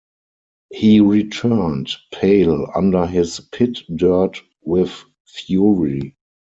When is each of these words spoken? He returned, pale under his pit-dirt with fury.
He 0.73 0.99
returned, 0.99 1.91
pale 2.11 2.67
under 2.73 3.05
his 3.05 3.39
pit-dirt 3.39 4.41
with 4.63 5.03
fury. 5.27 6.15